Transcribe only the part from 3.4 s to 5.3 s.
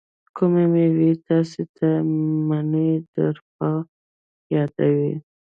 په یادوي؟